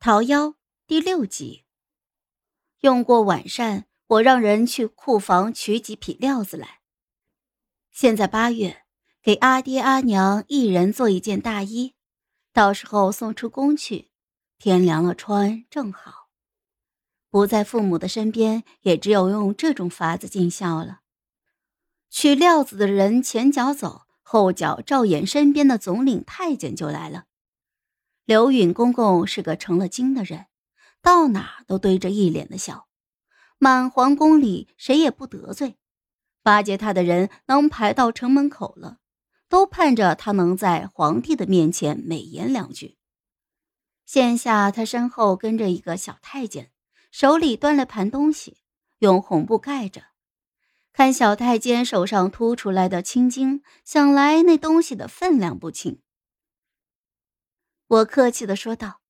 [0.00, 0.54] 桃夭
[0.86, 1.64] 第六集。
[2.82, 6.82] 用过晚膳，我让人去库房取几匹料子来。
[7.90, 8.84] 现在八月，
[9.20, 11.96] 给阿爹阿娘一人做一件大衣，
[12.52, 14.12] 到时候送出宫去，
[14.56, 16.28] 天凉了穿正好。
[17.28, 21.00] 不在父母的身边，也只有用这种法子尽孝了。
[22.08, 27.24] 取料子的人前脚走，后脚赵衍身边的总领太监就来了。
[28.28, 30.48] 刘允公公是个成了精的人，
[31.00, 32.86] 到哪都堆着一脸的笑，
[33.56, 35.78] 满皇宫里谁也不得罪。
[36.42, 38.98] 巴结他的人能排到城门口了，
[39.48, 42.98] 都盼着他能在皇帝的面前美言两句。
[44.04, 46.70] 现下他身后跟着一个小太监，
[47.10, 48.58] 手里端了盘东西，
[48.98, 50.02] 用红布盖着。
[50.92, 56.02] 看小太监手上凸出来的青筋，想来那东西的分量不轻。
[57.88, 59.00] 我客气的说道：“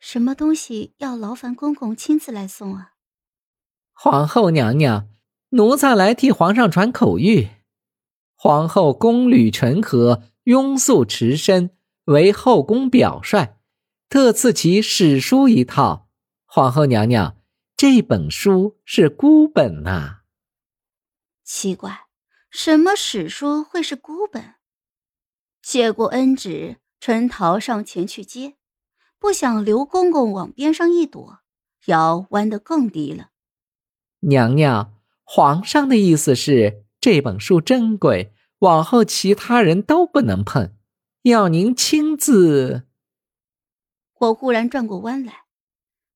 [0.00, 2.94] 什么东西要劳烦公公亲自来送啊？”
[3.92, 5.10] 皇后娘娘，
[5.50, 7.50] 奴才来替皇上传口谕。
[8.34, 13.58] 皇后宫履陈和，庸素持身，为后宫表率，
[14.08, 16.08] 特赐其史书一套。
[16.46, 17.36] 皇后娘娘，
[17.76, 20.22] 这本书是孤本呐。
[21.44, 22.06] 奇怪，
[22.50, 24.54] 什么史书会是孤本？
[25.60, 26.78] 谢过恩旨。
[27.00, 28.56] 春桃上前去接，
[29.18, 31.38] 不想刘公公往边上一躲，
[31.86, 33.30] 腰弯得更低了。
[34.20, 34.92] 娘娘，
[35.24, 40.74] 皇上的意思是这本书珍贵，往后其他人都不能碰，
[41.22, 42.86] 要您亲自。
[44.18, 45.44] 我忽然转过弯来，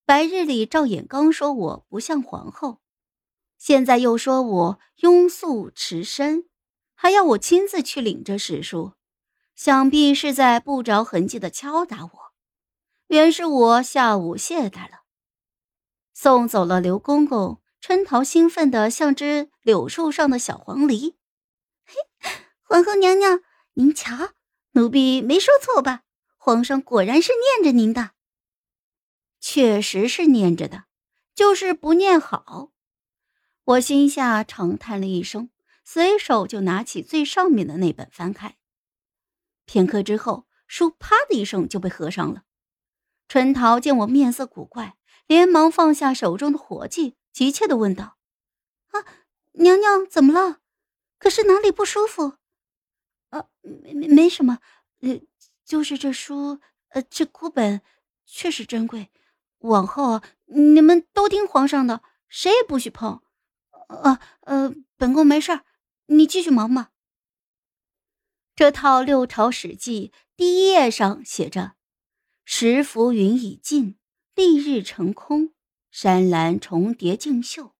[0.05, 2.81] 白日里赵衍刚说我不像皇后，
[3.57, 6.45] 现在又说我庸俗持身，
[6.93, 8.93] 还要我亲自去领这史书。
[9.55, 12.33] 想必是在不着痕迹的敲打我，
[13.07, 15.03] 原是我下午懈怠了。
[16.13, 21.15] 送走了刘公公，春桃兴奋的像只柳树上的小黄鹂。
[21.85, 21.95] 嘿，
[22.63, 23.41] 皇后娘娘，
[23.73, 24.33] 您瞧，
[24.71, 26.01] 奴婢没说错吧？
[26.37, 28.11] 皇上果然是念着您的，
[29.39, 30.83] 确实是念着的，
[31.33, 32.71] 就是不念好。
[33.63, 35.49] 我心下长叹了一声，
[35.83, 38.57] 随手就拿起最上面的那本翻开。
[39.65, 42.43] 片刻之后，书啪的一声就被合上了。
[43.27, 44.95] 春桃见我面色古怪，
[45.27, 48.17] 连忙放下手中的活计，急切的问道
[48.91, 49.05] ：“啊，
[49.53, 50.59] 娘娘怎么了？
[51.17, 52.33] 可是哪里不舒服
[53.29, 54.59] ？”“啊，没没没什么，
[55.01, 55.19] 呃，
[55.65, 56.59] 就是这书，
[56.89, 57.81] 呃，这孤本
[58.25, 59.09] 确实珍贵，
[59.59, 63.21] 往后啊你们都听皇上的，谁也不许碰。
[63.89, 65.61] ”“啊，呃，本宫没事儿，
[66.05, 66.91] 你继续忙吧。”
[68.55, 71.73] 这套《六朝史记》第一页上写着
[72.45, 73.97] ：“时浮云已尽，
[74.33, 75.53] 丽日成空，
[75.91, 77.75] 山岚重叠竞秀，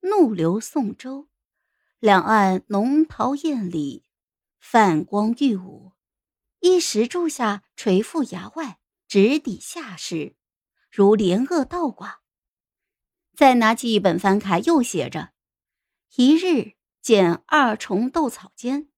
[0.00, 1.28] 怒流送舟，
[1.98, 4.04] 两岸浓桃艳李，
[4.60, 5.92] 泛光玉舞。
[6.60, 10.36] 一石柱下垂覆崖外，直抵下石，
[10.90, 12.20] 如连萼倒挂。”
[13.34, 15.30] 再拿起一本翻开，又写着
[16.16, 18.90] ：“一日见二重斗草间。”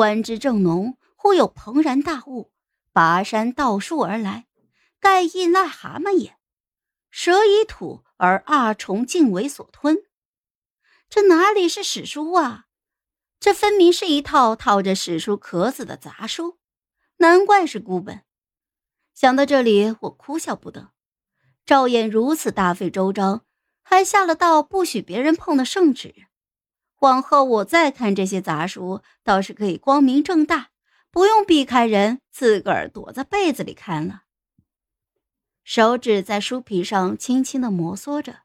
[0.00, 2.50] 观之正浓，忽有蓬然大物
[2.90, 4.46] 拔山倒树而来，
[4.98, 6.38] 盖亦癞蛤蟆也。
[7.10, 9.98] 蛇以吐，而二虫尽为所吞。
[11.10, 12.64] 这哪里是史书啊？
[13.38, 16.58] 这分明是一套套着史书壳子的杂书，
[17.18, 18.22] 难怪是孤本。
[19.12, 20.92] 想到这里，我哭笑不得。
[21.66, 23.44] 赵衍如此大费周章，
[23.82, 26.14] 还下了道不许别人碰的圣旨。
[27.00, 30.70] 往后我再看这些杂书，倒是可以光明正大，
[31.10, 34.24] 不用避开人，自个儿躲在被子里看了。
[35.64, 38.40] 手指在书皮上轻轻的摩挲着，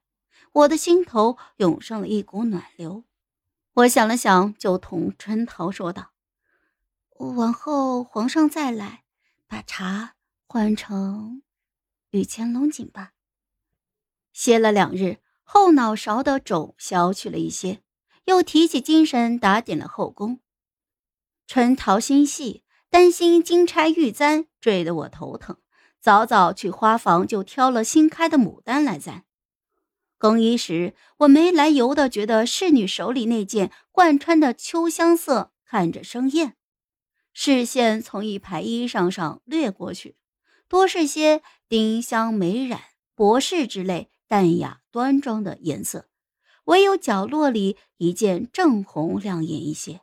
[0.54, 3.04] 我的心头涌上了一股暖流。
[3.74, 6.12] 我想了想，就同春桃说道
[7.20, 9.04] ：“往后皇上再来，
[9.48, 10.16] 把茶
[10.48, 11.42] 换成
[12.12, 13.12] 雨前龙井吧。”
[14.32, 17.82] 歇了两日，后脑勺的肿消去了一些。
[18.26, 20.40] 又提起精神打点了后宫。
[21.48, 25.58] 春桃心细，担心金钗玉簪坠得我头疼，
[26.00, 29.24] 早早去花房就挑了新开的牡丹来簪。
[30.18, 36.56] 更衣时，我没来由的觉得侍女手里那件贯穿的秋香色看着生厌，
[37.34, 40.16] 视线从一排衣裳上掠过去，
[40.68, 42.82] 多是些丁香、美染、
[43.14, 46.08] 博士之类淡雅端庄的颜色。
[46.66, 50.02] 唯有角落里一件正红亮眼一些。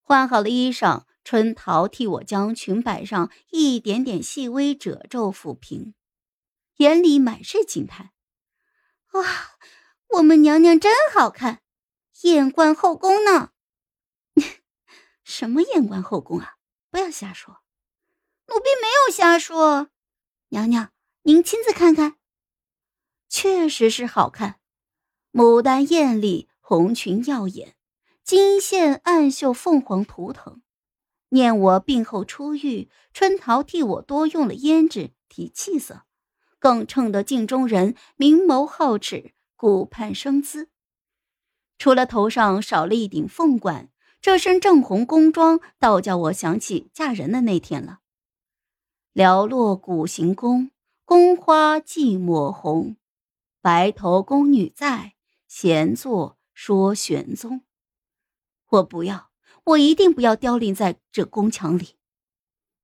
[0.00, 5.94] 换好了衣裳，春桃替我将裙摆上一点点细微褶皱抚平，
[6.76, 8.10] 眼里满是惊叹
[9.12, 9.56] ：“哇，
[10.16, 11.62] 我们娘娘真好看，
[12.22, 13.52] 艳冠后宫呢！”
[15.24, 16.56] 什么艳冠后宫啊！
[16.90, 17.62] 不要瞎说，
[18.48, 19.88] 奴婢没有瞎说。
[20.48, 20.92] 娘娘，
[21.22, 22.18] 您亲自看看，
[23.28, 24.60] 确实是好看，
[25.34, 27.74] 牡丹艳丽，红裙耀眼，
[28.22, 30.62] 金线暗绣凤凰图腾。
[31.30, 36.02] 念我病后初愈，春桃替我多用了胭脂提气色，
[36.60, 40.68] 更衬得镜中人明眸皓齿、顾盼生姿。
[41.78, 43.88] 除了头上少了一顶凤冠，
[44.20, 47.98] 这身正红宫装倒叫我想起嫁人的那天了。
[49.12, 50.70] 寥落古行宫，
[51.04, 52.94] 宫花寂寞红，
[53.60, 55.13] 白头宫女在，
[55.56, 57.62] 闲坐说玄宗。
[58.70, 59.30] 我不要。
[59.66, 61.94] 我一定不要凋零在这宫墙里，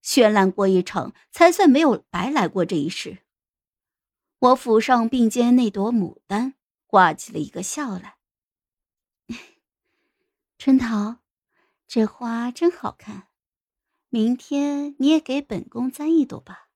[0.05, 3.25] 绚烂过一场，才算没有白来过这一世。
[4.39, 6.55] 我抚上并肩那朵牡丹，
[6.87, 8.19] 挂起了一个笑来。
[10.57, 11.17] 春桃，
[11.89, 13.27] 这花真好看，
[14.11, 16.69] 明天你也给本宫簪一朵吧。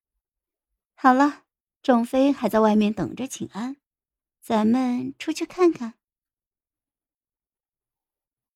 [0.96, 1.44] 好了，
[1.85, 3.76] 众妃还在外面等着请安，
[4.44, 5.94] 咱们出去看看。